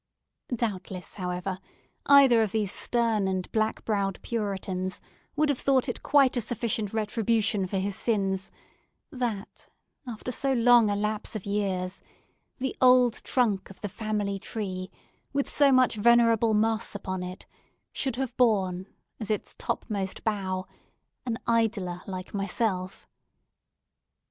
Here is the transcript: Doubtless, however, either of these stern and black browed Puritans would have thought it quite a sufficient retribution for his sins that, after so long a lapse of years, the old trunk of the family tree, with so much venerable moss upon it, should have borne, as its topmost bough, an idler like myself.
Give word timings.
Doubtless, 0.55 1.13
however, 1.13 1.59
either 2.07 2.41
of 2.41 2.51
these 2.53 2.71
stern 2.71 3.27
and 3.27 3.51
black 3.51 3.85
browed 3.85 4.19
Puritans 4.23 4.99
would 5.35 5.47
have 5.47 5.59
thought 5.59 5.87
it 5.87 6.01
quite 6.01 6.35
a 6.35 6.41
sufficient 6.41 6.91
retribution 6.91 7.67
for 7.67 7.77
his 7.77 7.95
sins 7.95 8.49
that, 9.11 9.69
after 10.07 10.31
so 10.31 10.53
long 10.53 10.89
a 10.89 10.95
lapse 10.95 11.35
of 11.35 11.45
years, 11.45 12.01
the 12.57 12.75
old 12.81 13.23
trunk 13.23 13.69
of 13.69 13.81
the 13.81 13.89
family 13.89 14.39
tree, 14.39 14.89
with 15.33 15.47
so 15.47 15.71
much 15.71 15.97
venerable 15.97 16.55
moss 16.55 16.95
upon 16.95 17.21
it, 17.21 17.45
should 17.93 18.15
have 18.15 18.35
borne, 18.37 18.87
as 19.19 19.29
its 19.29 19.53
topmost 19.59 20.23
bough, 20.23 20.65
an 21.27 21.37
idler 21.45 22.01
like 22.07 22.33
myself. 22.33 23.07